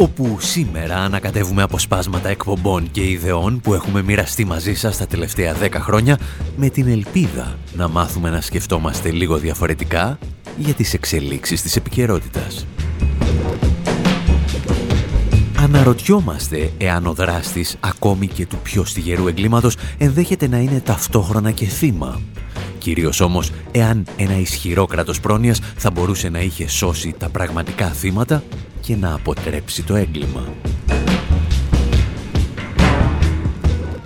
[0.00, 5.68] Όπου σήμερα ανακατεύουμε αποσπάσματα εκπομπών και ιδεών που έχουμε μοιραστεί μαζί σας τα τελευταία 10
[5.72, 6.18] χρόνια
[6.56, 10.18] με την ελπίδα να μάθουμε να σκεφτόμαστε λίγο διαφορετικά
[10.56, 12.66] για τις εξελίξεις της επικαιρότητας.
[15.56, 21.66] Αναρωτιόμαστε εάν ο δράστης ακόμη και του πιο στιγερού εγκλήματος ενδέχεται να είναι ταυτόχρονα και
[21.66, 22.20] θύμα.
[22.80, 28.42] Κυρίως όμως εάν ένα ισχυρό κράτος πρόνοιας θα μπορούσε να είχε σώσει τα πραγματικά θύματα
[28.80, 30.48] και να αποτρέψει το έγκλημα.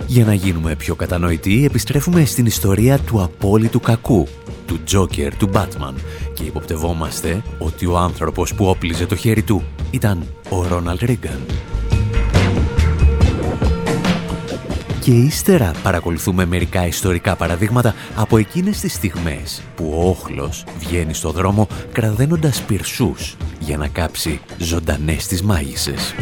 [0.07, 4.27] Για να γίνουμε πιο κατανοητοί, επιστρέφουμε στην ιστορία του απόλυτου κακού,
[4.65, 5.93] του Τζόκερ του Batman
[6.33, 11.39] και υποπτευόμαστε ότι ο άνθρωπος που όπλιζε το χέρι του ήταν ο Ρόναλντ Ρίγκαν.
[15.05, 21.31] Και ύστερα παρακολουθούμε μερικά ιστορικά παραδείγματα από εκείνες τις στιγμές που ο όχλος βγαίνει στο
[21.31, 26.15] δρόμο κραδένοντας πυρσούς για να κάψει ζωντανές τις μάγισσες.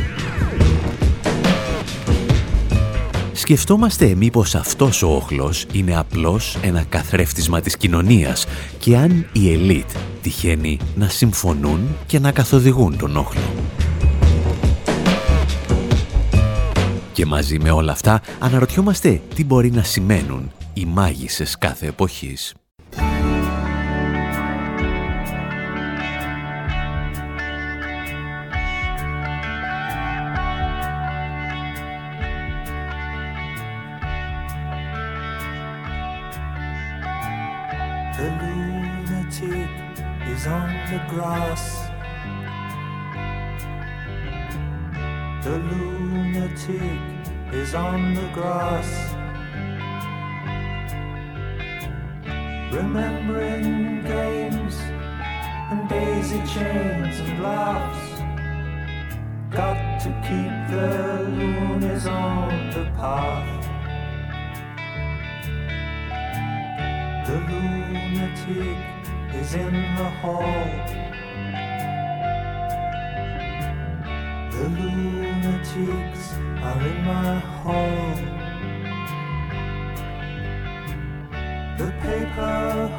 [3.34, 8.46] Σκεφτόμαστε μήπως αυτός ο όχλος είναι απλώς ένα καθρέφτισμα της κοινωνίας
[8.80, 9.90] και αν η ελίτ
[10.22, 13.52] τυχαίνει να συμφωνούν και να καθοδηγούν τον όχλο.
[17.14, 22.54] Και μαζί με όλα αυτά αναρωτιόμαστε τι μπορεί να σημαίνουν οι μάγισσες κάθε εποχής.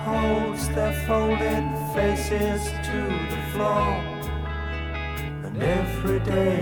[0.05, 3.01] Holds their folded faces to
[3.31, 3.93] the floor.
[5.45, 6.61] And every day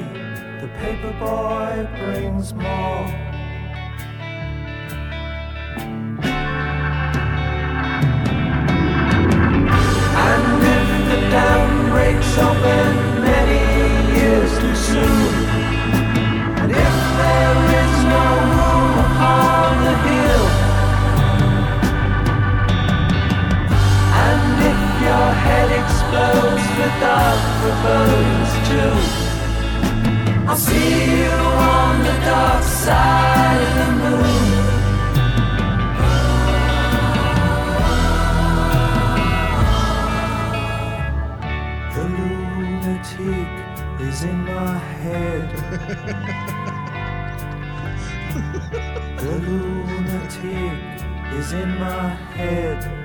[0.61, 3.05] the paper boy brings more.
[10.29, 13.12] And if the dam breaks open
[26.13, 27.41] head explodes with dark
[28.69, 28.95] too,
[30.47, 34.51] I'll see you on the dark side of the moon.
[41.95, 43.51] The lunatic
[44.09, 45.49] is in my head.
[49.19, 50.79] the lunatic
[51.39, 53.02] is in my head.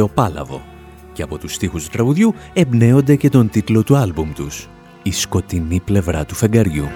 [0.04, 0.52] παντρίε.
[0.52, 0.71] Θα
[1.12, 4.68] και από τους στίχους του τραγουδιού εμπνέονται και τον τίτλο του άλμπουμ τους
[5.02, 6.88] «Η σκοτεινή πλευρά του φεγγαριού».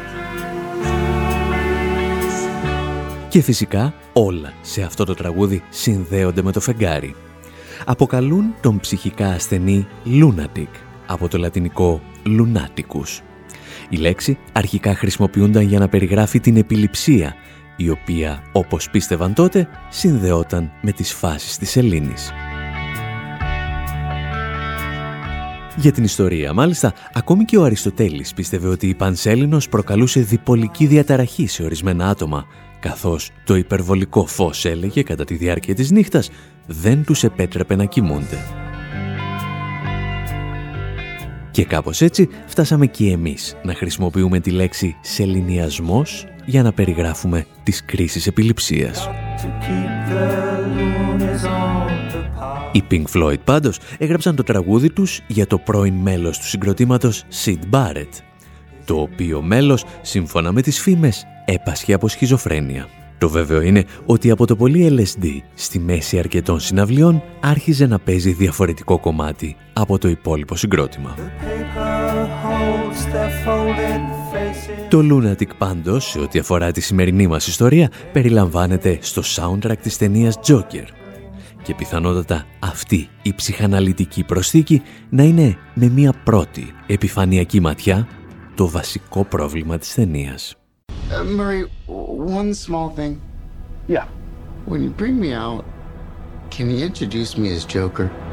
[3.28, 7.14] Και φυσικά όλα σε αυτό το τραγούδι συνδέονται με το φεγγάρι.
[7.84, 10.68] Αποκαλούν τον ψυχικά ασθενή lunatic,
[11.06, 13.22] από το λατινικό lunaticus.
[13.88, 17.34] Η λέξη αρχικά χρησιμοποιούνταν για να περιγράφει την επιληψία,
[17.76, 22.32] η οποία, όπως πίστευαν τότε, συνδεόταν με τις φάσεις της Ελλήνης.
[25.76, 31.46] Για την ιστορία, μάλιστα, ακόμη και ο Αριστοτέλης πίστευε ότι η Πανσέλινος προκαλούσε διπολική διαταραχή
[31.46, 32.46] σε ορισμένα άτομα,
[32.80, 36.30] καθώς το υπερβολικό φως έλεγε κατά τη διάρκεια της νύχτας
[36.66, 38.38] δεν τους επέτρεπε να κοιμούνται.
[41.50, 47.84] Και κάπως έτσι φτάσαμε και εμείς να χρησιμοποιούμε τη λέξη «σεληνιασμός» για να περιγράφουμε τις
[47.84, 49.08] κρίσεις επιληψίας.
[52.72, 57.58] Οι Pink Floyd πάντως έγραψαν το τραγούδι τους για το πρώην μέλος του συγκροτήματος Sid
[57.70, 58.08] Barrett,
[58.84, 62.88] το οποίο μέλος, σύμφωνα με τις φήμες, έπασχε από σχιζοφρένεια.
[63.18, 68.32] Το βέβαιο είναι ότι από το πολύ LSD στη μέση αρκετών συναυλιών άρχιζε να παίζει
[68.32, 71.14] διαφορετικό κομμάτι από το υπόλοιπο συγκρότημα.
[74.90, 80.38] Το Lunatic πάντως, σε ό,τι αφορά τη σημερινή μας ιστορία, περιλαμβάνεται στο soundtrack της ταινίας
[80.46, 81.05] Joker.
[81.66, 88.08] Και πιθανότατα αυτή η ψυχαναλυτική προσθήκη να είναι με μία πρώτη επιφανειακή ματιά
[88.54, 90.54] το βασικό πρόβλημα της ταινίας.
[91.10, 91.62] Uh, Murray,
[92.38, 93.20] one small thing.
[93.88, 94.06] Yeah.
[94.68, 95.64] When you bring me out,
[96.56, 98.25] can you introduce me as Joker?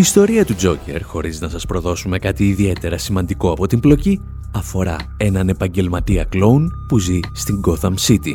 [0.00, 4.20] Ιστορία του Τζόκερ, χωρίς να σας προδώσουμε κάτι ιδιαίτερα σημαντικό από την πλοκή,
[4.52, 8.32] αφορά έναν επαγγελματία κλόουν που ζει στην Gotham City.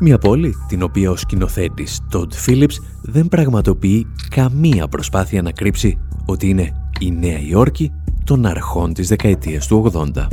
[0.00, 6.48] Μια πόλη την οποία ο σκηνοθέτης Todd Phillips δεν πραγματοποιεί καμία προσπάθεια να κρύψει ότι
[6.48, 7.92] είναι η Νέα Υόρκη
[8.24, 10.26] των αρχών της δεκαετίας του 80.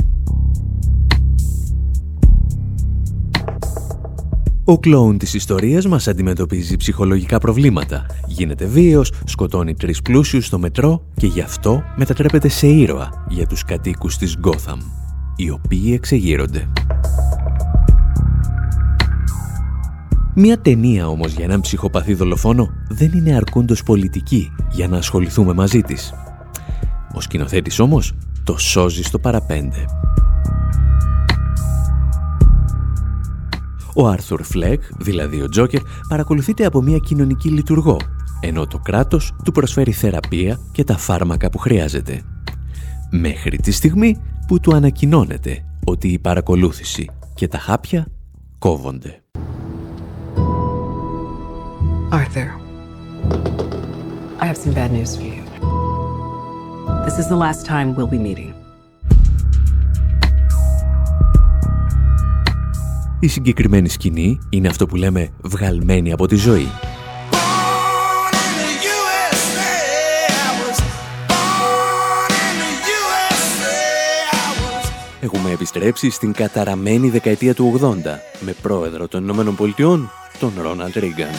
[4.68, 8.06] Ο κλόουν της ιστορίας μας αντιμετωπίζει ψυχολογικά προβλήματα.
[8.26, 13.64] Γίνεται βίαιος, σκοτώνει τρεις πλούσιους στο μετρό και γι' αυτό μετατρέπεται σε ήρωα για τους
[13.64, 14.80] κατοίκους της Γκόθαμ,
[15.36, 16.68] οι οποίοι εξεγείρονται.
[20.34, 25.80] Μια ταινία όμως για έναν ψυχοπαθή δολοφόνο δεν είναι αρκούντος πολιτική για να ασχοληθούμε μαζί
[25.80, 26.14] της.
[27.14, 28.12] Ο σκηνοθέτης όμως
[28.44, 29.84] το σώζει στο παραπέντε.
[33.98, 37.96] Ο Άρθουρ Φλεκ, δηλαδή ο Τζόκερ, παρακολουθείται από μια κοινωνική λειτουργό,
[38.40, 42.22] ενώ το κράτος του προσφέρει θεραπεία και τα φάρμακα που χρειάζεται.
[43.10, 44.16] Μέχρι τη στιγμή
[44.46, 48.06] που του ανακοινώνεται ότι η παρακολούθηση και τα χάπια
[48.58, 49.20] κόβονται.
[52.10, 52.48] Arthur,
[54.40, 55.42] I have some bad news for you.
[57.06, 58.65] This is the last time we'll be meeting.
[63.20, 66.68] Η συγκεκριμένη σκηνή είναι αυτό που λέμε βγαλμένη από τη ζωή.
[75.20, 77.94] Έχουμε επιστρέψει στην καταραμένη δεκαετία του 80
[78.40, 81.30] με πρόεδρο των Ηνωμένων Πολιτειών, τον Ρόναλτ Ρίγκαν.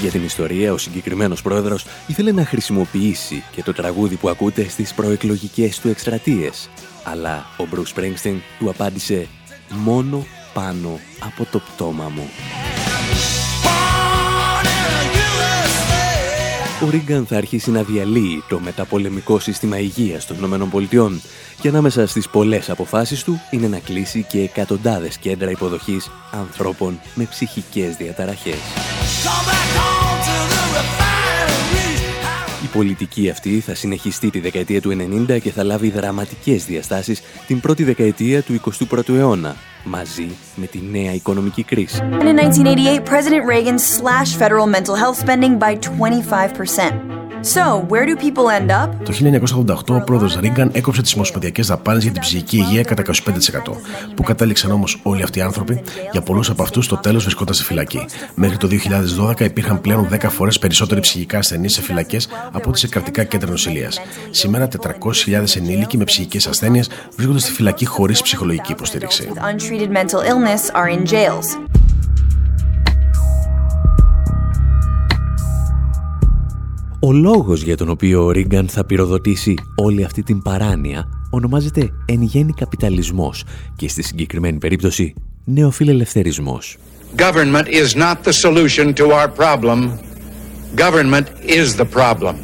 [0.00, 4.94] Για την ιστορία, ο συγκεκριμένος πρόεδρος ήθελε να χρησιμοποιήσει και το τραγούδι που ακούτε στις
[4.94, 6.70] προεκλογικές του εκστρατείες,
[7.10, 9.28] αλλά ο Bruce Springsteen του απάντησε
[9.68, 12.28] «Μόνο πάνω από το πτώμα μου».
[16.84, 21.10] Ο Ρίγκαν θα αρχίσει να διαλύει το μεταπολεμικό σύστημα υγείας των ΗΠΑ
[21.60, 27.24] και ανάμεσα στις πολλές αποφάσεις του είναι να κλείσει και εκατοντάδες κέντρα υποδοχής ανθρώπων με
[27.24, 28.58] ψυχικές διαταραχές.
[32.66, 34.96] Η πολιτική αυτή θα συνεχιστεί τη δεκαετία του
[35.28, 40.80] 90 και θα λάβει δραματικές διαστάσεις την πρώτη δεκαετία του 21ου αιώνα, μαζί με τη
[40.90, 42.02] νέα οικονομική κρίση.
[42.20, 47.15] In 1988, President Reagan slashed federal mental health spending by 25%.
[47.54, 48.88] So, where do people end up?
[49.04, 49.12] Το
[49.66, 53.12] 1988 ο πρόεδρος Ρίγκαν έκοψε τις ομοσπονδιακές δαπάνες για την ψυχική υγεία κατά 25%,
[54.14, 57.64] που κατέληξαν όμως όλοι αυτοί οι άνθρωποι, για πολλούς από αυτούς το τέλος βρισκόταν σε
[57.64, 58.04] φυλακή.
[58.34, 62.88] Μέχρι το 2012 υπήρχαν πλέον 10 φορές περισσότεροι ψυχικά ασθενείς σε φυλακές από ό,τι σε
[62.88, 64.00] κρατικά κέντρα νοσηλείας.
[64.30, 69.28] Σήμερα 400.000 ενήλικοι με ψυχικές ασθένειες βρίσκονται στη φυλακή χωρίς ψυχολογική υποστήριξη.
[77.00, 82.22] Ο λόγος για τον οποίο ο Ρίγκαν θα πυροδοτήσει όλη αυτή την παράνοια ονομάζεται εν
[82.22, 83.44] γέννη καπιταλισμός
[83.76, 86.76] και στη συγκεκριμένη περίπτωση νεοφιλελευθερισμός.
[87.16, 89.90] Government is not the solution to our problem.
[90.76, 92.34] Government is the problem.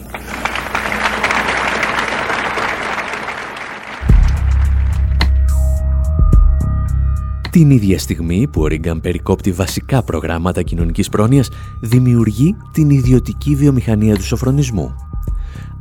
[7.52, 11.49] Την ίδια στιγμή που ο Ρίγκαν περικόπτει βασικά προγράμματα κοινωνικής πρόνοιας,
[11.80, 14.94] δημιουργεί την ιδιωτική βιομηχανία του σοφρονισμού.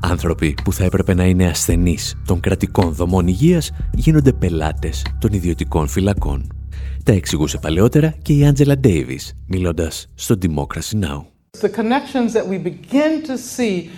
[0.01, 5.87] Άνθρωποι που θα έπρεπε να είναι ασθενείς των κρατικών δομών υγείας γίνονται πελάτες των ιδιωτικών
[5.87, 6.53] φυλακών.
[7.03, 11.23] Τα εξηγούσε παλαιότερα και η Άντζελα Ντέιβις, μιλώντας στο Democracy Now!
[11.61, 13.89] The connections that we begin to see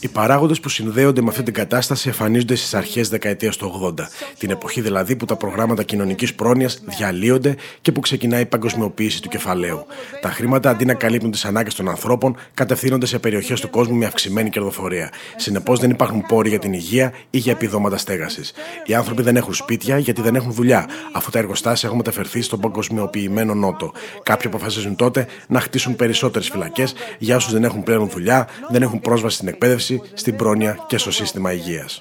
[0.00, 4.50] οι παράγοντες που συνδέονται με αυτή την κατάσταση εμφανίζονται στις αρχές δεκαετίας του 80, την
[4.50, 9.86] εποχή δηλαδή που τα προγράμματα κοινωνικής πρόνοιας διαλύονται και που ξεκινάει η παγκοσμιοποίηση του κεφαλαίου.
[10.20, 14.06] Τα χρήματα αντί να καλύπτουν τις ανάγκες των ανθρώπων, κατευθύνονται σε περιοχές του κόσμου με
[14.06, 15.10] αυξημένη κερδοφορία.
[15.36, 18.52] Συνεπώς δεν υπάρχουν πόροι για την υγεία ή για επιδόματα στέγασης.
[18.86, 22.60] Οι άνθρωποι δεν έχουν σπίτια γιατί δεν έχουν δουλειά, αφού τα εργοστάσια έχουν μεταφερθεί στον
[22.60, 23.92] παγκοσμιοποιημένο Νότο.
[24.22, 29.00] Κάποιοι αποφασίζουν τότε να χτίσουν περισσότερες φυλακές για όσους δεν έχουν πλέον δουλειά, δεν έχουν
[29.00, 32.00] πρόσβαση στην εκπαίδευση, στην πρόνοια και στο σύστημα υγείας.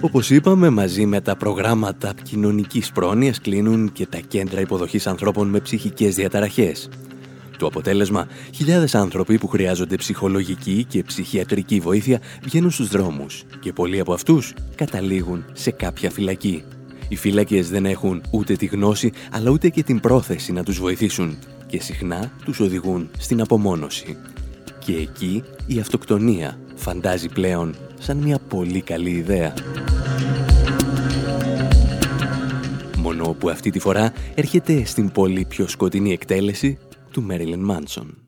[0.00, 5.60] Όπως είπαμε, μαζί με τα προγράμματα κοινωνικής πρόνοιας κλείνουν και τα κέντρα υποδοχής ανθρώπων με
[5.60, 6.88] ψυχικές διαταραχές.
[7.58, 14.00] Το αποτέλεσμα, χιλιάδες άνθρωποι που χρειάζονται ψυχολογική και ψυχιατρική βοήθεια βγαίνουν στους δρόμους και πολλοί
[14.00, 16.64] από αυτούς καταλήγουν σε κάποια φυλακή.
[17.08, 21.38] Οι φύλακες δεν έχουν ούτε τη γνώση, αλλά ούτε και την πρόθεση να τους βοηθήσουν
[21.66, 24.16] και συχνά τους οδηγούν στην απομόνωση.
[24.78, 29.54] Και εκεί η αυτοκτονία φαντάζει πλέον σαν μια πολύ καλή ιδέα.
[32.96, 36.78] Μόνο που αυτή τη φορά έρχεται στην πολύ πιο σκοτεινή εκτέλεση
[37.10, 38.25] του Μέριλεν Μάνσον.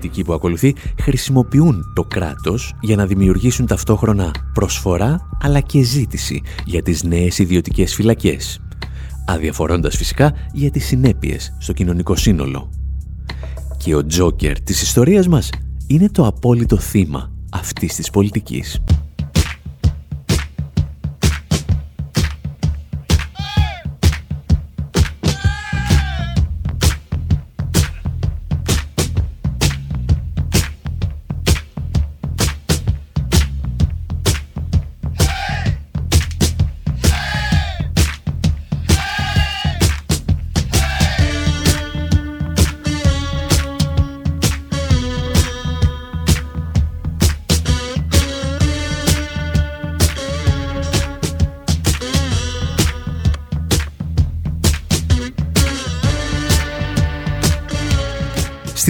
[0.00, 6.82] Πολιτική που ακολουθεί χρησιμοποιούν το κράτος για να δημιουργήσουν ταυτόχρονα προσφορά αλλά και ζήτηση για
[6.82, 8.60] τις νέες ιδιωτικές φυλακές,
[9.26, 12.70] αδιαφορώντας φυσικά για τις συνέπειες στο κοινωνικό σύνολο.
[13.76, 15.50] Και ο Τζόκερ της ιστορίας μας
[15.86, 18.80] είναι το απόλυτο θύμα αυτής της πολιτικής.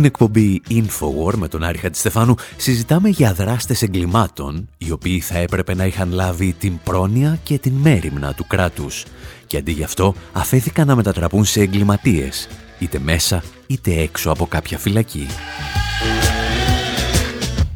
[0.01, 5.75] Στην εκπομπή Infowar με τον Άρη Χατζηστεφάνου συζητάμε για δράστες εγκλημάτων οι οποίοι θα έπρεπε
[5.75, 9.05] να είχαν λάβει την πρόνοια και την μέρημνα του κράτους
[9.47, 14.79] και αντί γι' αυτό αφέθηκαν να μετατραπούν σε εγκληματίες είτε μέσα είτε έξω από κάποια
[14.79, 15.27] φυλακή.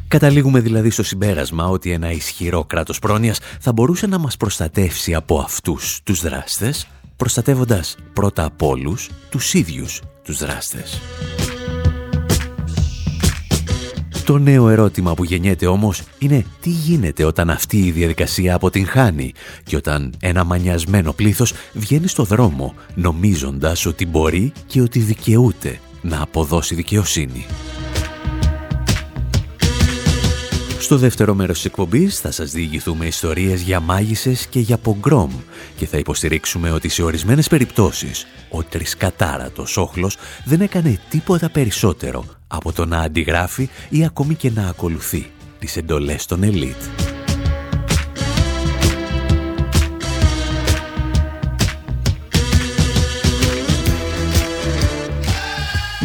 [0.07, 5.39] Καταλήγουμε δηλαδή στο συμπέρασμα ότι ένα ισχυρό κράτος πρόνοιας θα μπορούσε να μας προστατεύσει από
[5.39, 10.99] αυτούς τους δράστες προστατεύοντας πρώτα από όλους τους ίδιους τους δράστες.
[14.25, 19.75] Το νέο ερώτημα που γεννιέται όμως είναι τι γίνεται όταν αυτή η διαδικασία αποτυγχάνει και
[19.75, 26.75] όταν ένα μανιασμένο πλήθος βγαίνει στο δρόμο νομίζοντας ότι μπορεί και ότι δικαιούται να αποδώσει
[26.75, 27.45] δικαιοσύνη.
[30.79, 35.31] Στο δεύτερο μέρος της εκπομπής θα σας διηγηθούμε ιστορίες για μάγισσες και για πογκρόμ
[35.75, 42.71] και θα υποστηρίξουμε ότι σε ορισμένες περιπτώσεις ο τρισκατάρατος όχλος δεν έκανε τίποτα περισσότερο από
[42.71, 47.04] το να αντιγράφει ή ακόμη και να ακολουθεί τις εντολές των ελίτ.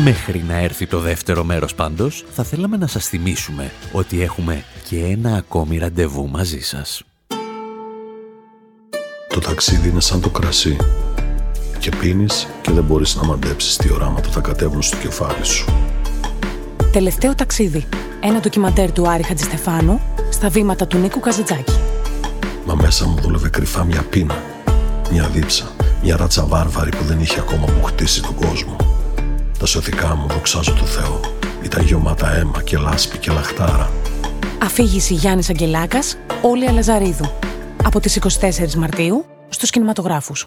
[0.05, 5.05] Μέχρι να έρθει το δεύτερο μέρος πάντως, θα θέλαμε να σας θυμίσουμε ότι έχουμε και
[5.05, 7.03] ένα ακόμη ραντεβού μαζί σας.
[9.29, 10.77] Το ταξίδι είναι σαν το κρασί.
[11.79, 15.65] Και πίνεις και δεν μπορείς να μαντέψεις τι οράματα θα κατέβουν στο κεφάλι σου.
[16.93, 17.87] Τελευταίο ταξίδι.
[18.21, 21.79] Ένα ντοκιμαντέρ του Άρη Χατζηστεφάνου στα βήματα του Νίκου Καζατζάκη.
[22.67, 24.43] Μα μέσα μου δούλευε κρυφά μια πείνα,
[25.11, 25.71] μια δίψα,
[26.03, 28.90] μια ράτσα βάρβαρη που δεν είχε ακόμα αποκτήσει τον κόσμο.
[29.61, 31.21] Τα σωθικά μου, δοξάζω το Θεό,
[31.63, 33.91] ήταν γεωμάτα αίμα και λάσπη και λαχτάρα.
[34.63, 37.31] Αφήγηση Γιάννης Αγγελάκας, Όλη Αλαζαρίδου.
[37.85, 40.47] Από τις 24 Μαρτίου στους κινηματογράφους.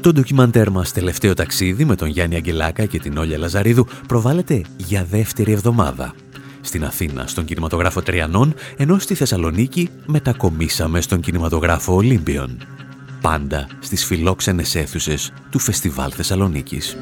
[0.00, 5.04] Το ντοκιμαντέρ μας τελευταίο ταξίδι με τον Γιάννη Αγγελάκα και την Όλια Λαζαρίδου προβάλλεται για
[5.04, 6.14] δεύτερη εβδομάδα.
[6.60, 12.77] Στην Αθήνα στον κινηματογράφο Τριανών, ενώ στη Θεσσαλονίκη μετακομίσαμε στον κινηματογράφο Ολύμπιον.
[13.28, 16.96] Πάντα στις φιλόξενες αίθουσες του Φεστιβάλ Θεσσαλονίκης.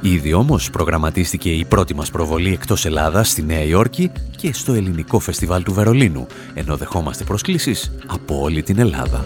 [0.00, 5.18] Ήδη όμως προγραμματίστηκε η πρώτη μας προβολή εκτός Ελλάδας στη Νέα Υόρκη και στο Ελληνικό
[5.18, 9.24] Φεστιβάλ του Βερολίνου, ενώ δεχόμαστε προσκλήσεις από όλη την Ελλάδα.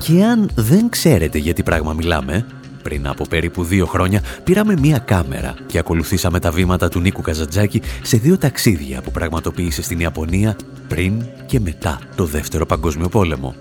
[0.00, 2.46] Και αν δεν ξέρετε για τι πράγμα μιλάμε,
[2.86, 7.82] πριν από περίπου δύο χρόνια πήραμε μία κάμερα και ακολουθήσαμε τα βήματα του Νίκου Καζαντζάκη
[8.02, 10.56] σε δύο ταξίδια που πραγματοποίησε στην Ιαπωνία
[10.88, 13.54] πριν και μετά το Δεύτερο Παγκόσμιο Πόλεμο.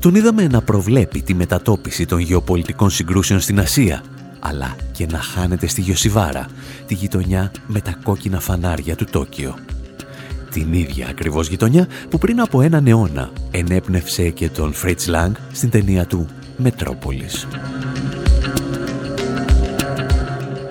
[0.00, 4.02] Τον είδαμε να προβλέπει τη μετατόπιση των γεωπολιτικών συγκρούσεων στην Ασία,
[4.38, 6.46] αλλά και να χάνεται στη Γιωσιβάρα,
[6.86, 9.54] τη γειτονιά με τα κόκκινα φανάρια του Τόκιο.
[10.50, 15.70] Την ίδια ακριβώς γειτονιά που πριν από έναν αιώνα ενέπνευσε και τον Φρίτς Λάγκ στην
[15.70, 17.46] ταινία του «Μετρόπολης».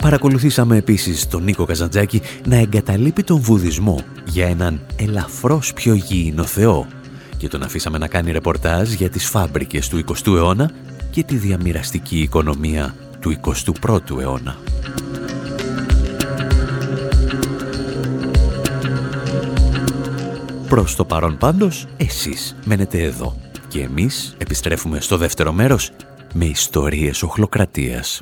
[0.10, 6.88] Παρακολουθήσαμε επίσης τον Νίκο Καζαντζάκη να εγκαταλείπει τον βουδισμό για έναν ελαφρώς πιο γήινο Θεό
[7.38, 10.72] και τον αφήσαμε να κάνει ρεπορτάζ για τις φάμπρικες του 20ου αιώνα
[11.12, 13.36] και τη διαμοιραστική οικονομία του
[13.82, 14.58] 21ου αιώνα.
[20.70, 23.36] Προς το παρόν πάντως, εσείς μένετε εδώ
[23.68, 25.92] και εμείς επιστρέφουμε στο δεύτερο μέρος
[26.34, 28.22] με ιστορίες οχλοκρατίας.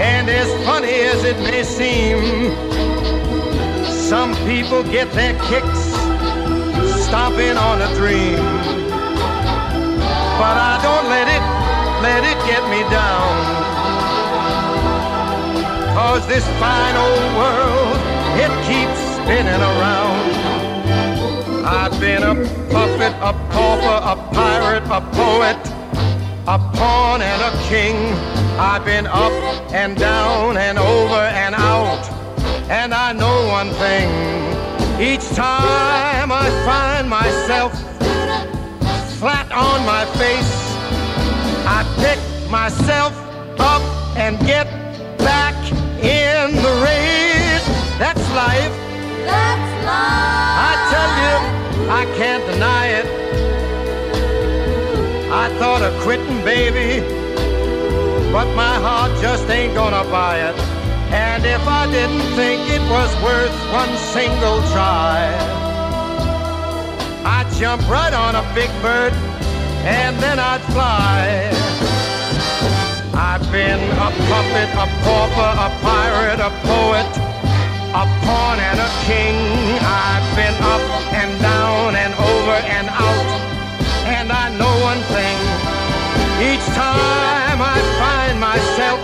[0.00, 2.54] And as funny as it may seem,
[3.84, 5.82] some people get their kicks
[7.04, 8.38] stomping on a dream.
[10.38, 11.44] But I don't let it,
[12.06, 13.30] let it get me down.
[15.94, 17.98] Cause this fine old world,
[18.38, 20.38] it keeps spinning around.
[21.66, 22.34] I've been a
[22.70, 25.77] puppet, a pauper, a pirate, a poet,
[26.48, 27.94] a pawn and a king.
[28.58, 29.32] I've been up
[29.70, 32.02] and down and over and out.
[32.70, 34.08] And I know one thing.
[34.98, 37.72] Each time I find myself
[39.20, 40.54] flat on my face,
[41.68, 42.18] I pick
[42.50, 43.12] myself
[43.60, 43.82] up
[44.16, 44.66] and get
[45.18, 45.54] back
[46.02, 47.66] in the race.
[47.98, 48.74] That's life.
[49.28, 50.56] That's life.
[50.64, 53.17] I tell you, I can't deny it.
[55.42, 57.18] I thought of quitting, baby
[58.32, 60.56] but my heart just ain't gonna buy it.
[61.10, 65.32] And if I didn't think it was worth one single try,
[67.24, 69.12] I'd jump right on a big bird
[69.88, 71.50] and then I'd fly.
[73.16, 77.10] I've been a puppet, a pauper, a pirate, a poet,
[77.96, 79.36] a pawn and a king.
[79.80, 83.47] I've been up and down and over and out.
[84.28, 85.38] And I know one thing.
[86.44, 89.00] Each time I find myself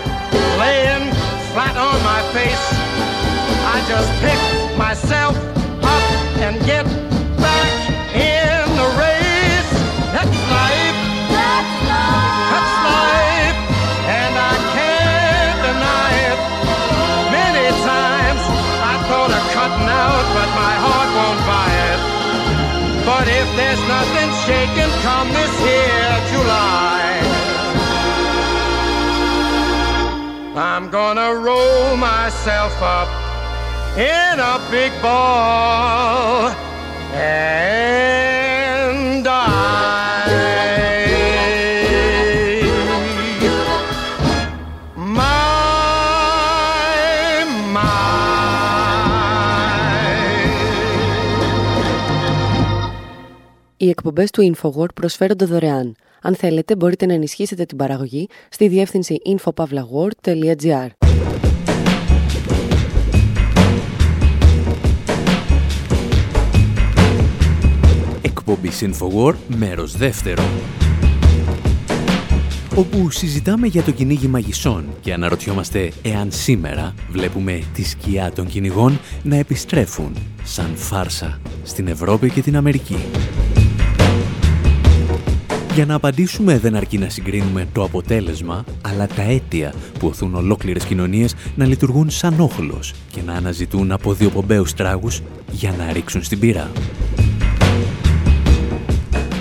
[0.61, 1.09] laying
[1.49, 2.65] flat on my face,
[3.73, 4.37] I just pick
[4.77, 5.33] myself
[5.81, 6.05] up
[6.45, 6.85] and get
[7.41, 7.73] back
[8.13, 9.73] in the race.
[10.13, 10.99] That's life.
[11.33, 12.45] That's life.
[12.53, 13.57] That's life.
[14.05, 16.39] And I can't deny it.
[17.33, 18.41] Many times
[18.77, 19.45] I thought of
[23.53, 27.21] There's nothing shaking come this here July.
[30.57, 33.09] I'm gonna roll myself up
[33.97, 36.49] in a big ball
[37.13, 40.04] and die.
[54.05, 55.95] Οι εκπομπές του InfoWord προσφέρονται δωρεάν.
[56.21, 60.87] Αν θέλετε, μπορείτε να ενισχύσετε την παραγωγή στη διεύθυνση infopavlagor.gr.
[68.21, 70.43] Εκπομπή InfoWord, μέρος δεύτερο.
[72.75, 78.99] Όπου συζητάμε για το κυνήγι μαγισσών και αναρωτιόμαστε εάν σήμερα βλέπουμε τη σκιά των κυνηγών
[79.23, 82.97] να επιστρέφουν σαν φάρσα στην Ευρώπη και την Αμερική.
[85.75, 90.85] Για να απαντήσουμε δεν αρκεί να συγκρίνουμε το αποτέλεσμα, αλλά τα αίτια που οθούν ολόκληρες
[90.85, 96.23] κοινωνίες να λειτουργούν σαν όχλος και να αναζητούν από δύο πομπαίους τράγους για να ρίξουν
[96.23, 96.71] στην πύρα.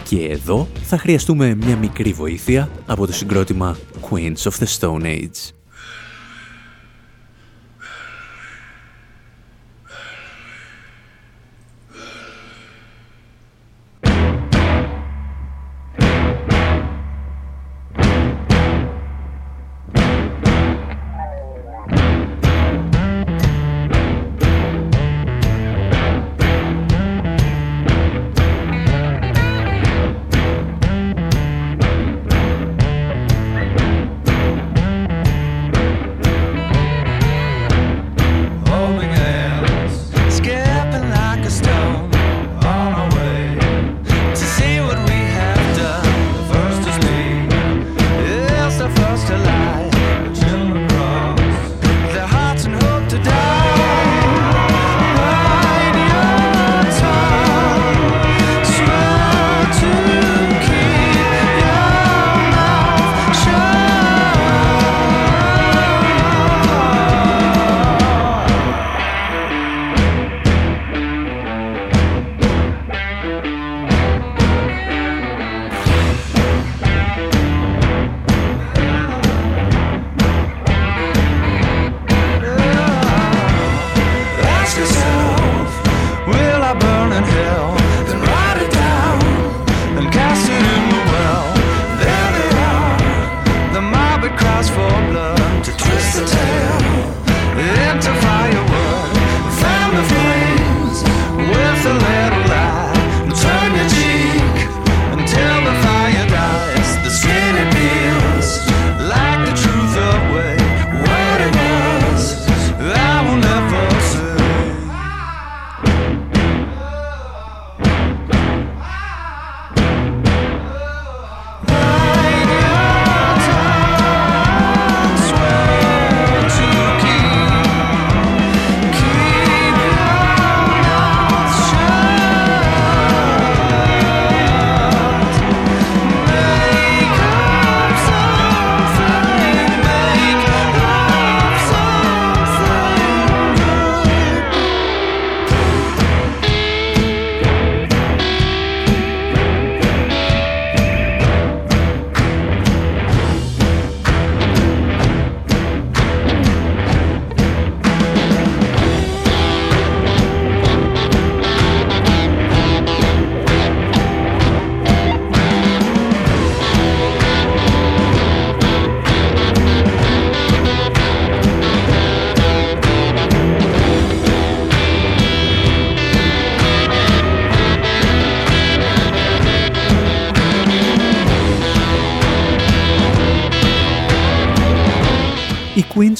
[0.08, 3.76] Και εδώ θα χρειαστούμε μια μικρή βοήθεια από το συγκρότημα
[4.10, 5.63] Queens of the Stone Age.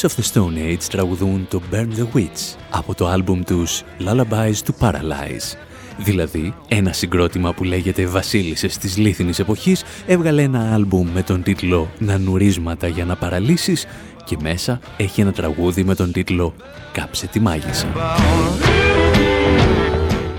[0.05, 4.73] Of the Stone Age τραγουδούν το Burn the Witch από το άλμπουμ τους Lullabies to
[4.81, 5.57] Paralyze.
[5.99, 11.91] Δηλαδή, ένα συγκρότημα που λέγεται Βασίλισσες της Λίθινης Εποχής έβγαλε ένα άλμπουμ με τον τίτλο
[11.99, 13.87] «Νανουρίσματα για να παραλύσεις»
[14.25, 16.55] και μέσα έχει ένα τραγούδι με τον τίτλο
[16.93, 17.89] «Κάψε τη μάγισσα».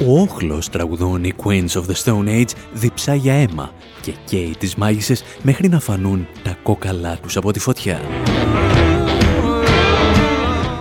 [0.07, 4.75] Ο όχλος τραγουδούν οι Queens of the Stone Age διψά για αίμα και καίει τις
[4.75, 7.99] μάγισσες μέχρι να φανούν τα κόκαλά τους από τη φωτιά.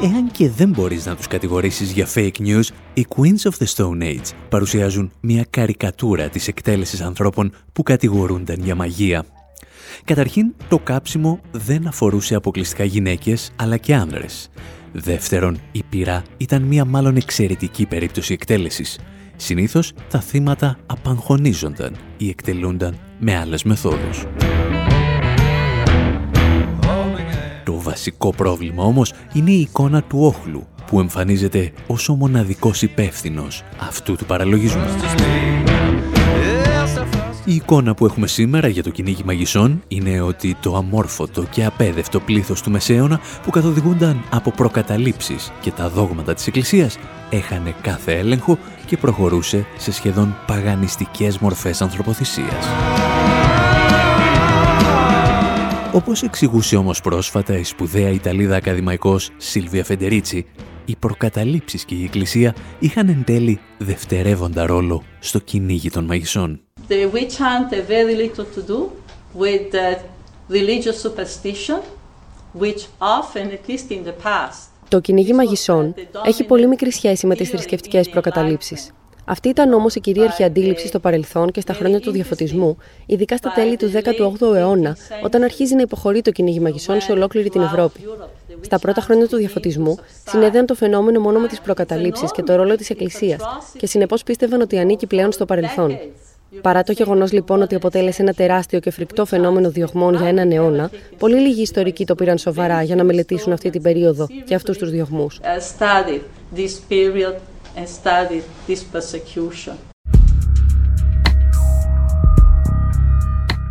[0.04, 2.64] Εάν και δεν μπορείς να τους κατηγορήσεις για fake news,
[2.94, 8.74] οι Queens of the Stone Age παρουσιάζουν μια καρικατούρα της εκτέλεσης ανθρώπων που κατηγορούνταν για
[8.74, 9.24] μαγεία.
[10.04, 14.50] Καταρχήν, το κάψιμο δεν αφορούσε αποκλειστικά γυναίκες, αλλά και άνδρες.
[14.92, 18.98] Δεύτερον, η πυρά ήταν μια μάλλον εξαιρετική περίπτωση εκτέλεσης.
[19.36, 24.24] Συνήθως, τα θύματα απαγχωνίζονταν ή εκτελούνταν με άλλες μεθόδους.
[27.64, 33.62] Το βασικό πρόβλημα όμως είναι η εικόνα του όχλου που εμφανίζεται ως ο μοναδικός υπεύθυνος
[33.80, 34.84] αυτού του παραλογισμού.
[37.44, 42.20] Η εικόνα που έχουμε σήμερα για το κυνήγι μαγισσών είναι ότι το αμόρφωτο και απέδευτο
[42.20, 46.98] πλήθος του Μεσαίωνα που καθοδηγούνταν από προκαταλήψεις και τα δόγματα της Εκκλησίας
[47.30, 52.66] έχανε κάθε έλεγχο και προχωρούσε σε σχεδόν παγανιστικές μορφές ανθρωποθυσίας.
[55.94, 60.46] Όπως εξηγούσε όμως πρόσφατα η σπουδαία Ιταλίδα ακαδημαϊκός Σίλβια Φεντερίτσι,
[60.84, 66.60] οι προκαταλήψεις και η Εκκλησία είχαν εν τέλει δευτερεύοντα ρόλο στο κυνήγι των μαγισσών.
[66.88, 68.78] The witch hunt had very little to do
[69.38, 69.98] with the
[70.48, 71.80] religious superstition,
[72.60, 77.34] which often, at least in the past, το κυνήγι μαγισσών έχει πολύ μικρή σχέση με
[77.34, 78.92] τις θρησκευτικές προκαταλήψεις.
[79.24, 83.52] Αυτή ήταν όμως η κυρίαρχη αντίληψη στο παρελθόν και στα χρόνια του διαφωτισμού, ειδικά στα
[83.54, 88.00] τέλη του 18ου αιώνα, όταν αρχίζει να υποχωρεί το κυνήγι μαγισσών σε ολόκληρη την Ευρώπη.
[88.60, 92.76] Στα πρώτα χρόνια του διαφωτισμού, συνέδεαν το φαινόμενο μόνο με τις προκαταλήψεις και το ρόλο
[92.76, 93.40] της Εκκλησίας,
[93.76, 95.98] και συνεπώς πίστευαν ότι ανήκει πλέον στο παρελθόν.
[96.62, 100.90] Παρά το γεγονός λοιπόν ότι αποτέλεσε ένα τεράστιο και φρικτό φαινόμενο διωγμών για έναν αιώνα,
[101.18, 104.90] πολύ λίγοι ιστορικοί το πήραν σοβαρά για να μελετήσουν αυτή την περίοδο και αυτούς τους
[104.90, 105.40] διωγμούς.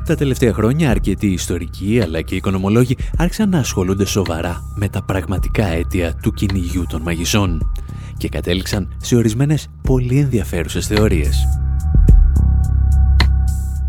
[0.06, 5.66] Τα τελευταία χρόνια αρκετοί ιστορικοί αλλά και οικονομολόγοι άρχισαν να ασχολούνται σοβαρά με τα πραγματικά
[5.66, 7.72] αίτια του κυνηγιού των μαγισσών
[8.18, 11.44] και κατέληξαν σε ορισμένες πολύ ενδιαφέρουσες θεωρίες.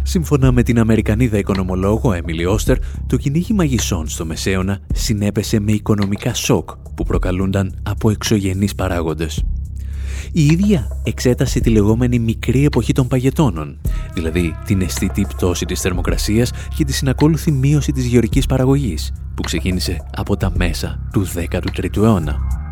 [0.03, 6.35] Σύμφωνα με την Αμερικανίδα οικονομολόγο Έμιλι Όστερ, το κυνήγι μαγισσών στο Μεσαίωνα συνέπεσε με οικονομικά
[6.35, 9.45] σοκ που προκαλούνταν από εξωγενείς παράγοντες.
[10.33, 13.81] Η ίδια εξέτασε τη λεγόμενη μικρή εποχή των παγετώνων,
[14.15, 20.07] δηλαδή την αισθητή πτώση της θερμοκρασίας και τη συνακόλουθη μείωση της γεωρικής παραγωγής, που ξεκίνησε
[20.17, 22.64] από τα μέσα του 13ου αιώνα.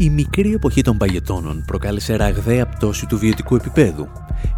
[0.00, 4.08] Η μικρή εποχή των παγετώνων προκάλεσε ραγδαία πτώση του βιωτικού επίπεδου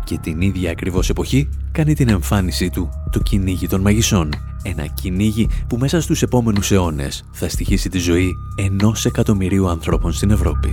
[0.04, 4.30] και την ίδια ακριβώς εποχή κάνει την εμφάνισή του το κυνήγι των μαγισσών.
[4.62, 10.30] Ένα κυνήγι που μέσα στους επόμενους αιώνες θα στοιχήσει τη ζωή ενός εκατομμυρίου ανθρώπων στην
[10.30, 10.72] Ευρώπη.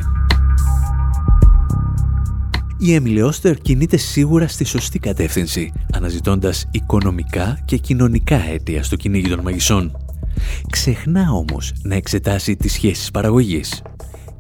[2.78, 9.28] Η Έμιλι Όστερ κινείται σίγουρα στη σωστή κατεύθυνση, αναζητώντας οικονομικά και κοινωνικά αίτια στο κυνήγι
[9.28, 9.98] των μαγισσών.
[10.70, 13.82] Ξεχνά όμως να εξετάσει τις σχέσεις παραγωγής.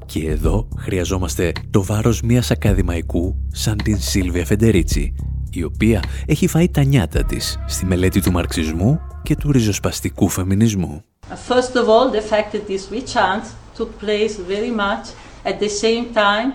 [0.07, 5.15] Και εδώ χρειαζόμαστε το βάρος μιας ακαδημαϊκού σαν την Σίλβια Φεντερίτσι,
[5.51, 11.03] η οποία έχει φάει τα νιάτα της στη μελέτη του μαρξισμού και του ριζοσπαστικού φεμινισμού.
[11.47, 13.45] First of all, the fact that this witch hunt
[13.77, 15.05] took place very much
[15.43, 16.49] at the same time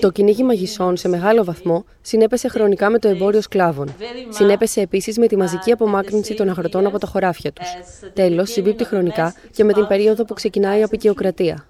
[0.00, 3.94] το κυνήγι μαγισσών σε μεγάλο βαθμό συνέπεσε χρονικά με το εμπόριο σκλάβων.
[4.28, 7.66] Συνέπεσε επίσης με τη μαζική απομάκρυνση των αγροτών από τα χωράφια τους.
[8.12, 11.66] Τέλος, συμπίπτει χρονικά και με την περίοδο που ξεκινάει η απεικιοκρατία.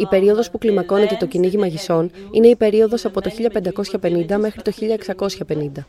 [0.00, 3.30] Η περίοδος που κλιμακώνεται το κυνήγι μαγισσών είναι η περίοδος από το
[4.00, 4.72] 1550 μέχρι το
[5.46, 5.84] 1650.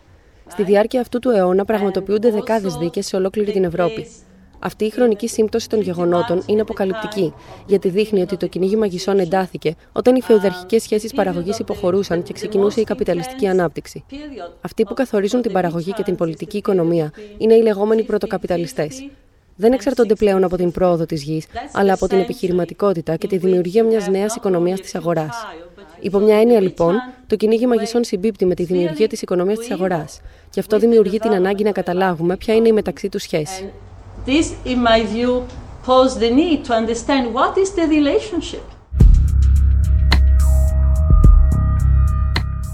[0.47, 4.07] Στη διάρκεια αυτού του αιώνα πραγματοποιούνται δεκάδες δίκες σε ολόκληρη την Ευρώπη.
[4.59, 7.33] Αυτή η χρονική σύμπτωση των γεγονότων είναι αποκαλυπτική,
[7.65, 12.81] γιατί δείχνει ότι το κυνήγι μαγισσών εντάθηκε όταν οι φεουδαρχικές σχέσεις παραγωγής υποχωρούσαν και ξεκινούσε
[12.81, 14.03] η καπιταλιστική ανάπτυξη.
[14.61, 19.09] Αυτοί που καθορίζουν την παραγωγή και την πολιτική οικονομία είναι οι λεγόμενοι πρωτοκαπιταλιστές.
[19.61, 23.83] Δεν εξαρτώνται πλέον από την πρόοδο της γης, αλλά από την επιχειρηματικότητα και τη δημιουργία
[23.83, 25.45] μιας νέας οικονομίας της αγοράς.
[25.99, 26.95] Υπό μια έννοια, λοιπόν,
[27.27, 30.21] το κυνήγι μαγισσών συμπίπτει με τη δημιουργία της οικονομίας της αγοράς.
[30.49, 33.71] Και αυτό δημιουργεί την ανάγκη να καταλάβουμε ποια είναι η μεταξύ τους σχέση.
[34.25, 35.41] This, in my view,
[35.85, 38.78] poses the need to understand what is the relationship.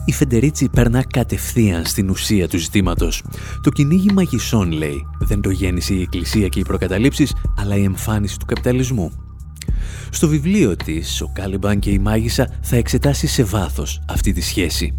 [0.06, 3.24] Η Φεντερίτσι περνά κατευθείαν στην ουσία του ζητήματος.
[3.62, 8.40] Το κυνήγι μαγισσών, λέει, δεν το γέννησε η Εκκλησία και οι προκαταλήψεις, αλλά η εμφάνιση
[8.40, 9.12] του καπιταλισμού.
[10.10, 14.96] Στο βιβλίο της, ο Κάλιμπαν και η Μάγισσα θα εξετάσει σε βάθος αυτή τη σχέση.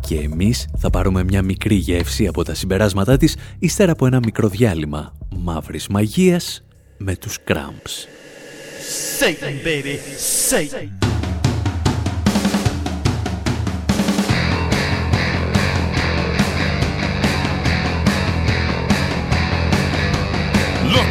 [0.00, 4.48] Και εμείς θα πάρουμε μια μικρή γεύση από τα συμπεράσματά της, ύστερα από ένα μικρό
[4.48, 6.64] διάλειμμα μαύρης μαγείας
[6.98, 8.08] με τους Cramps.
[9.18, 9.96] Satan, baby,
[10.50, 11.13] Satan.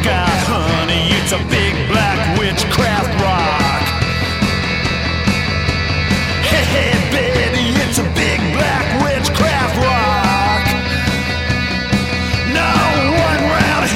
[0.06, 3.82] Honey, it's a big black witchcraft rock.
[6.44, 10.64] Hey, hey, baby, it's a big black witchcraft rock.
[12.52, 12.68] No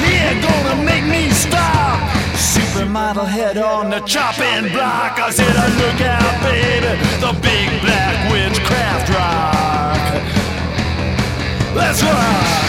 [0.01, 1.99] here gonna make me stop.
[2.33, 5.19] Supermodel head on the chopping block.
[5.19, 10.01] I said, I look out, baby, the big black witchcraft rock.
[11.75, 12.68] Let's rock.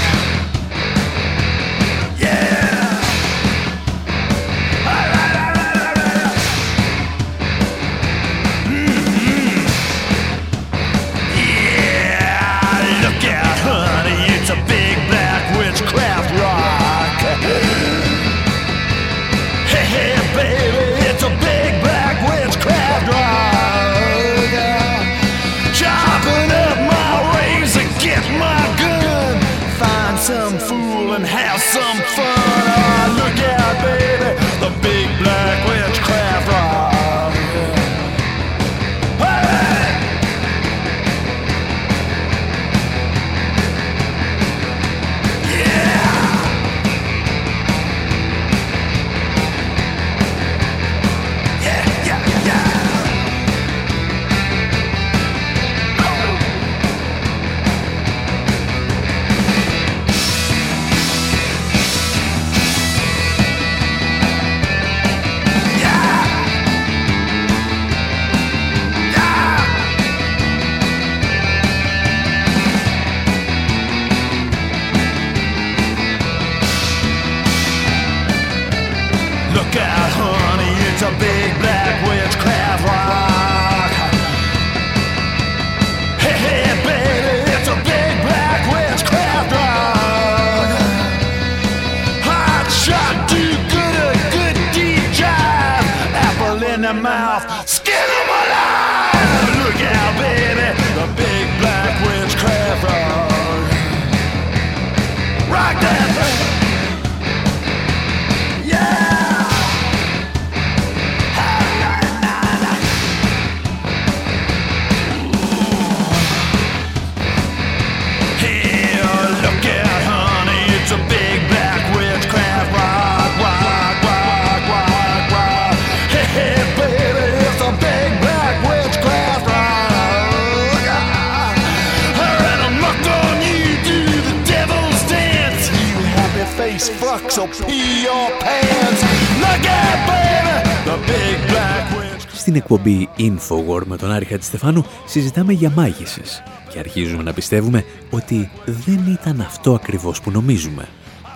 [142.34, 148.50] Στην εκπομπή Infowar με τον Άρη Χατζηστεφάνου συζητάμε για μάγισσες και αρχίζουμε να πιστεύουμε ότι
[148.64, 150.88] δεν ήταν αυτό ακριβώς που νομίζουμε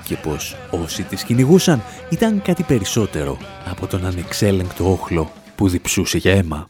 [0.04, 3.38] και πως όσοι τις κυνηγούσαν ήταν κάτι περισσότερο
[3.70, 6.66] από τον ανεξέλεγκτο όχλο που διψούσε για αίμα.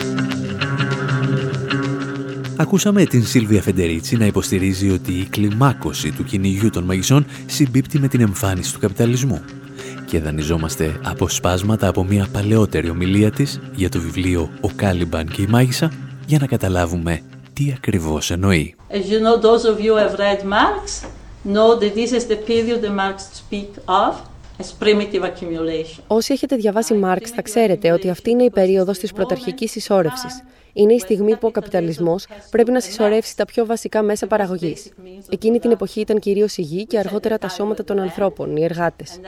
[2.56, 8.08] Ακούσαμε την Σίλβια Φεντερίτσι να υποστηρίζει ότι η κλιμάκωση του κυνηγιού των μαγισσών συμπίπτει με
[8.08, 9.40] την εμφάνιση του καπιταλισμού
[10.06, 15.46] και δανειζόμαστε αποσπάσματα από μια παλαιότερη ομιλία της για το βιβλίο «Ο Κάλιμπαν και η
[15.46, 15.92] Μάγισσα»
[16.26, 17.20] για να καταλάβουμε
[17.52, 18.74] τι ακριβώς εννοεί.
[18.90, 21.04] As you know, those of you who have read Marx
[21.54, 24.14] know that this is the period that Marx speak of
[26.06, 30.42] Όσοι έχετε διαβάσει Μάρξ θα ξέρετε ότι αυτή είναι η περίοδος της πρωταρχικής συσσώρευσης.
[30.76, 34.92] Είναι η στιγμή που ο καπιταλισμός πρέπει να συσσωρεύσει τα πιο βασικά μέσα παραγωγής.
[35.30, 39.20] Εκείνη την εποχή ήταν κυρίως η γη και αργότερα τα σώματα των ανθρώπων, οι εργάτες.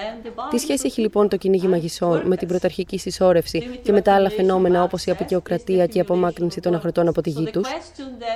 [0.51, 4.31] Τι σχέση έχει λοιπόν το κυνήγι μαγισσών με την πρωταρχική συσσόρευση και με τα άλλα
[4.31, 7.69] φαινόμενα όπως η απεικιοκρατία και η απομάκρυνση των αγροτών από τη γη τους;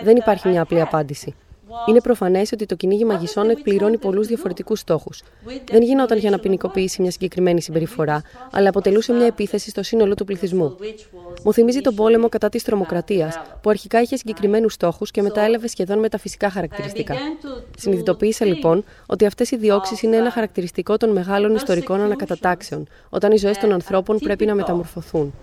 [0.03, 1.35] Δεν υπάρχει μια απλή απάντηση.
[1.89, 5.23] Είναι προφανές ότι το κυνήγι μαγισσών εκπληρώνει πολλούς διαφορετικούς στόχους.
[5.71, 10.25] Δεν γινόταν για να ποινικοποιήσει μια συγκεκριμένη συμπεριφορά, αλλά αποτελούσε μια επίθεση στο σύνολο του
[10.25, 10.77] πληθυσμού.
[11.45, 15.69] Μου θυμίζει τον πόλεμο κατά της τρομοκρατίας, που αρχικά είχε συγκεκριμένους στόχους και μετά έλαβε
[15.69, 17.15] σχεδόν μεταφυσικά χαρακτηριστικά.
[17.79, 23.37] Συνειδητοποίησα λοιπόν ότι αυτές οι διώξεις είναι ένα χαρακτηριστικό των μεγάλων ιστορικών ανακατατάξεων, όταν οι
[23.37, 25.35] ζωές των ανθρώπων πρέπει να μεταμορφωθούν.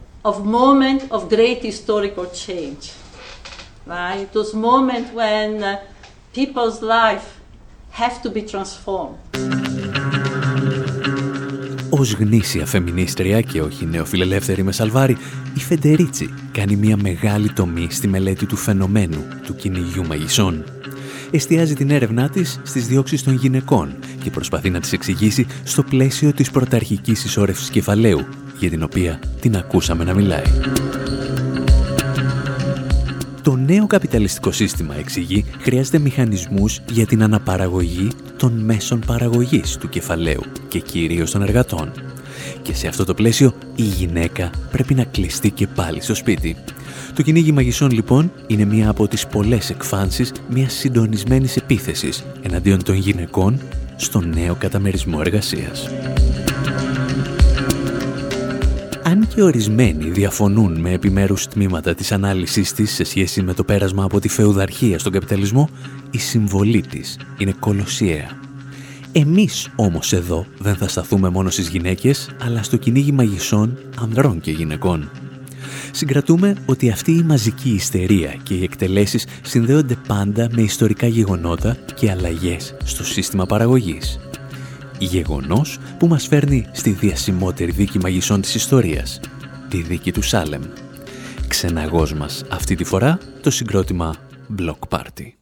[3.89, 4.27] Right?
[4.37, 5.77] Those moments when uh,
[6.37, 7.27] people's life
[8.01, 9.17] have to be transformed.
[11.89, 15.17] Ως γνήσια φεμινίστρια και όχι νεοφιλελεύθερη με σαλβάρι,
[15.55, 20.63] η Φεντερίτσι κάνει μια μεγάλη τομή στη μελέτη του φαινομένου του κυνηγιού μαγισσών.
[21.31, 26.33] Εστιάζει την έρευνά της στις διώξεις των γυναικών και προσπαθεί να τις εξηγήσει στο πλαίσιο
[26.33, 28.25] της πρωταρχικής ισόρευσης κεφαλαίου,
[28.59, 30.43] για την οποία την ακούσαμε να μιλάει.
[33.47, 40.41] Το νέο καπιταλιστικό σύστημα, εξηγεί, χρειάζεται μηχανισμούς για την αναπαραγωγή των μέσων παραγωγής του κεφαλαίου
[40.67, 41.91] και κυρίως των εργατών.
[42.61, 46.55] Και σε αυτό το πλαίσιο η γυναίκα πρέπει να κλειστεί και πάλι στο σπίτι.
[47.15, 52.95] Το κυνήγι μαγισσών λοιπόν είναι μία από τις πολλές εκφάνσεις μιας συντονισμένης επίθεσης εναντίον των
[52.95, 53.59] γυναικών
[53.95, 55.89] στο νέο καταμερισμό εργασίας.
[59.07, 64.03] Αν και ορισμένοι διαφωνούν με επιμέρους τμήματα της ανάλυσης της σε σχέση με το πέρασμα
[64.03, 65.69] από τη φεουδαρχία στον καπιταλισμό,
[66.11, 68.39] η συμβολή της είναι κολοσιαία.
[69.11, 74.51] Εμείς όμως εδώ δεν θα σταθούμε μόνο στις γυναίκες, αλλά στο κυνήγι μαγισσών ανδρών και
[74.51, 75.09] γυναικών.
[75.91, 82.11] Συγκρατούμε ότι αυτή η μαζική ιστερία και οι εκτελέσεις συνδέονται πάντα με ιστορικά γεγονότα και
[82.11, 84.19] αλλαγές στο σύστημα παραγωγής.
[84.99, 89.19] Γεγονός που μας φέρνει στη διασημότερη δίκη μαγισσών της ιστορίας,
[89.69, 90.63] τη δίκη του Σάλεμ.
[91.47, 94.15] Ξεναγός μας αυτή τη φορά το συγκρότημα
[94.57, 95.36] Block Party.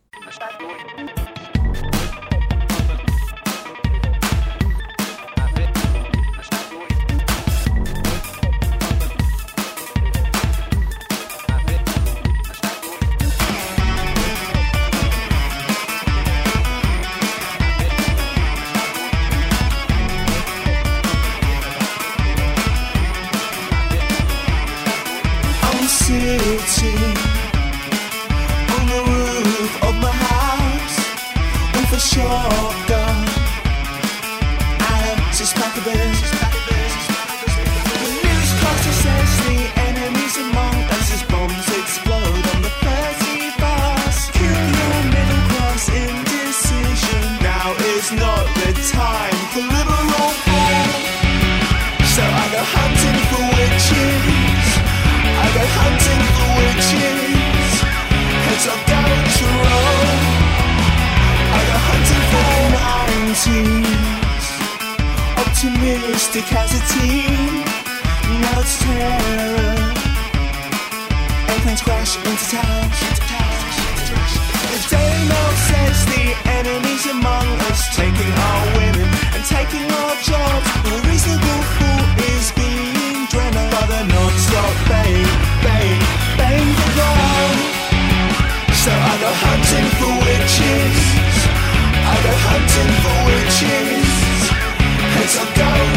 [65.65, 67.63] optimistic as a team.
[68.41, 69.93] Now it's terror.
[71.49, 72.85] Airplanes crash into town.
[74.71, 76.25] The Dano says the
[76.59, 80.65] enemy's among us, taking our women and taking our jobs.
[80.85, 82.03] The reasonable fool
[82.33, 85.25] is being drained by the non-stop bang,
[85.65, 85.99] bang,
[86.37, 87.59] bang the ground.
[88.83, 90.97] So are they hunting for witches.
[92.11, 94.04] Are they hunting for witches.
[95.35, 95.94] so go.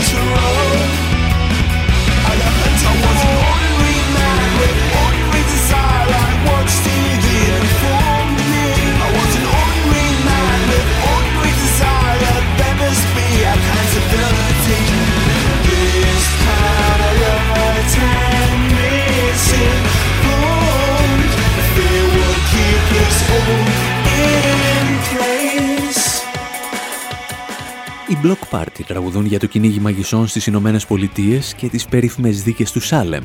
[28.22, 32.80] Block Party τραγουδούν για το κυνήγι μαγισσών στις Ηνωμένες Πολιτείες και τις περίφημες δίκες του
[32.80, 33.24] Σάλεμ,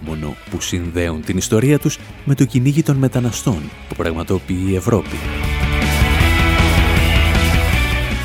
[0.00, 5.16] μόνο που συνδέουν την ιστορία τους με το κυνήγι των μεταναστών που πραγματοποιεί η Ευρώπη.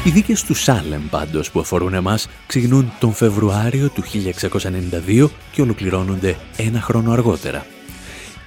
[0.03, 6.35] Οι δίκες του Σάλεμ πάντως που αφορούν εμάς ξεκινούν τον Φεβρουάριο του 1692 και ολοκληρώνονται
[6.57, 7.65] ένα χρόνο αργότερα.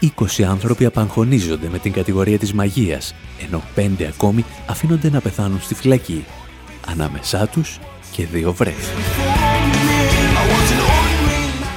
[0.00, 3.14] 20 άνθρωποι απαγχωνίζονται με την κατηγορία της μαγείας,
[3.46, 6.24] ενώ 5 ακόμη αφήνονται να πεθάνουν στη φυλακή
[6.87, 7.78] ανάμεσά τους
[8.11, 8.93] και δύο βρέφη.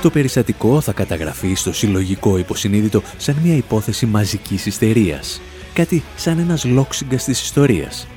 [0.01, 5.41] Το περιστατικό θα καταγραφεί στο συλλογικό υποσυνείδητο σαν μια υπόθεση μαζικής ιστερίας,
[5.73, 8.07] κάτι σαν ένας λόξιγκας της ιστορίας.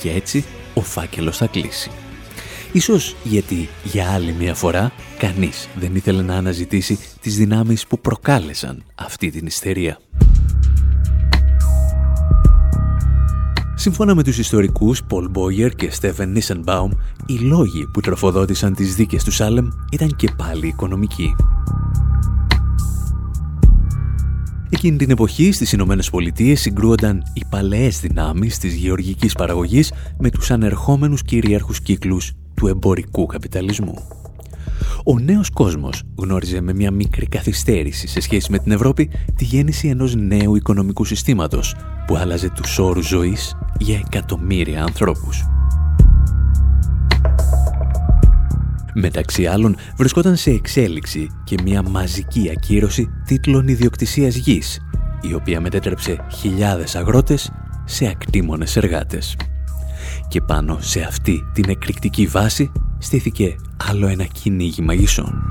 [0.00, 1.90] Και έτσι ο φάκελος θα κλείσει.
[2.72, 8.84] Ίσως γιατί για άλλη μια φορά κανείς δεν ήθελε να αναζητήσει τις δυνάμεις που προκάλεσαν
[8.94, 9.98] αυτή την ιστερία.
[13.74, 16.90] Σύμφωνα με τους ιστορικούς Πολ Μπόγερ και Στέφεν Νίσενμπαουμ,
[17.26, 21.34] οι λόγοι που τροφοδότησαν τις δίκες του Σάλεμ ήταν και πάλι οικονομικοί.
[24.70, 30.50] Εκείνη την εποχή στις Ηνωμένες Πολιτείες συγκρούονταν οι παλαιές δυνάμεις της γεωργικής παραγωγής με τους
[30.50, 34.23] ανερχόμενους κυρίαρχους κύκλους του εμπορικού καπιταλισμού.
[35.04, 39.88] Ο νέος κόσμος γνώριζε με μια μικρή καθυστέρηση σε σχέση με την Ευρώπη τη γέννηση
[39.88, 41.74] ενός νέου οικονομικού συστήματος
[42.06, 45.44] που άλλαζε τους όρους ζωής για εκατομμύρια ανθρώπους.
[48.94, 54.80] Μεταξύ άλλων βρισκόταν σε εξέλιξη και μια μαζική ακύρωση τίτλων ιδιοκτησίας γης,
[55.20, 57.52] η οποία μετέτρεψε χιλιάδες αγρότες
[57.84, 59.36] σε ακτήμονες εργάτες.
[60.34, 63.56] Και πάνω σε αυτή την εκρηκτική βάση στήθηκε
[63.90, 65.42] άλλο ένα κυνήγι μαγισσών.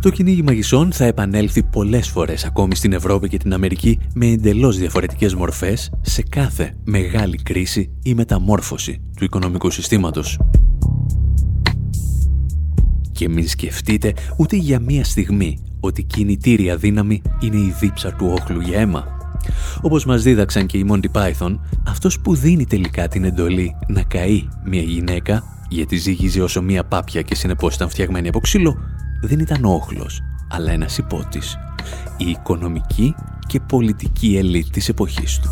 [0.00, 4.78] Το κυνήγι μαγισσών θα επανέλθει πολλές φορές ακόμη στην Ευρώπη και την Αμερική με εντελώς
[4.78, 10.38] διαφορετικές μορφές σε κάθε μεγάλη κρίση ή μεταμόρφωση του οικονομικού συστήματος.
[13.20, 18.60] Και μην σκεφτείτε ούτε για μία στιγμή ότι κινητήρια δύναμη είναι η δίψα του όχλου
[18.60, 19.06] για αίμα.
[19.82, 21.58] Όπως μας δίδαξαν και οι Monty Python,
[21.88, 27.22] αυτός που δίνει τελικά την εντολή να καεί μια γυναίκα, γιατί ζήγιζε όσο μια πάπια
[27.22, 28.76] και συνεπώς ήταν φτιαγμένη από ξύλο,
[29.22, 31.58] δεν ήταν ο όχλος, αλλά ένας υπότης.
[32.16, 33.14] Η οικονομική
[33.46, 35.50] και πολιτική ελίτ της εποχής του.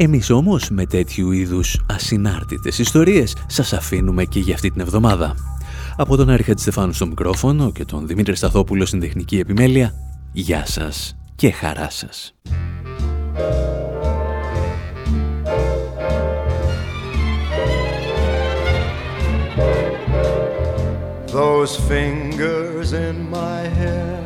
[0.00, 5.34] Εμείς όμως με τέτοιου είδους ασυνάρτητες ιστορίες σας αφήνουμε και για αυτή την εβδομάδα.
[5.96, 9.94] Από τον Άρη Στεφάνου στο μικρόφωνο και τον Δημήτρη Σταθόπουλο στην τεχνική επιμέλεια,
[10.32, 12.34] γεια σας και χαρά σας.
[21.32, 24.18] Those fingers in my hair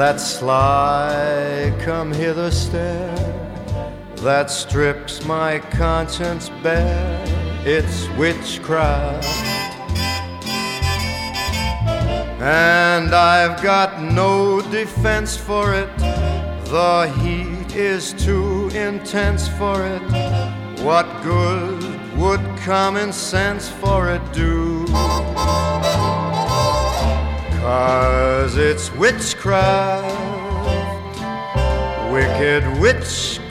[0.00, 3.33] That sly come hither stare
[4.24, 7.22] That strips my conscience bare
[7.66, 9.28] It's witchcraft
[12.40, 15.94] And I've got no defense for it.
[15.98, 20.00] The heat is too intense for it.
[20.80, 24.86] What good would common sense for it do?
[27.60, 30.08] Cause it's witchcraft,
[32.10, 33.43] wicked witchcraft.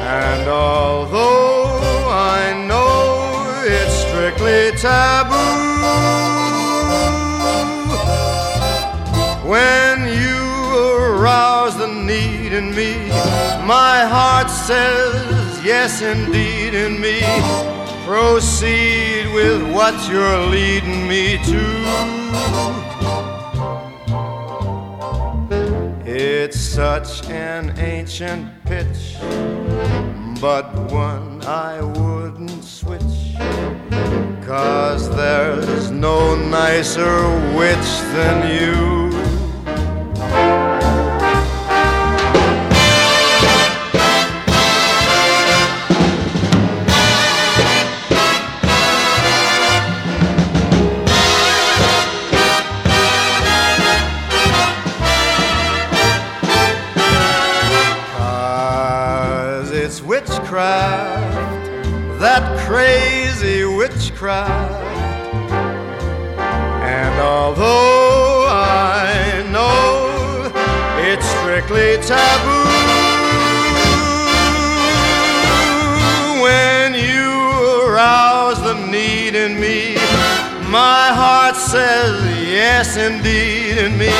[0.00, 5.36] And although I know it's strictly taboo.
[9.46, 10.40] When you
[10.98, 13.08] arouse the need in me,
[13.66, 17.20] my heart says yes, indeed, in me.
[18.06, 22.85] Proceed with what you're leading me to.
[26.48, 29.16] It's such an ancient pitch,
[30.40, 33.34] but one I wouldn't switch.
[34.46, 37.18] Cause there's no nicer
[37.58, 39.05] witch than you.
[82.96, 84.12] Indeed, in me.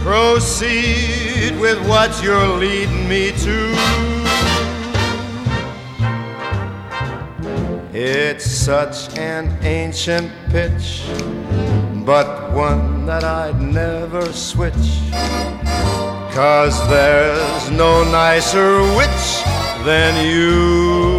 [0.00, 3.74] Proceed with what you're leading me to.
[7.96, 11.04] It's such an ancient pitch,
[12.04, 15.00] but one that I'd never switch.
[16.34, 19.44] Cause there's no nicer witch
[19.84, 21.13] than you.